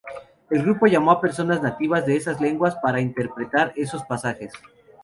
[0.49, 4.51] El grupo llamó a personas nativas de esas lenguas para interpretar esos pasajes.